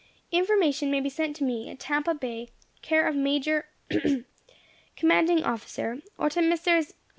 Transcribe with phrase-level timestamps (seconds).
[0.31, 2.49] "Information may be sent to me at Tampa Bay,
[2.81, 3.67] care of Major,
[4.95, 6.95] commanding officer; or to Messrs.